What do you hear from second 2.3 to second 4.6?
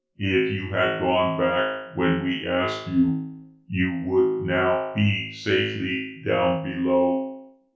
asked you, you would